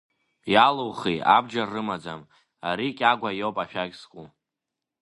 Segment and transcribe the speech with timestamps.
[0.53, 2.21] Иалухи, абџьар рымаӡам,
[2.67, 4.25] ари Кьагәа иоп ашәақь зку.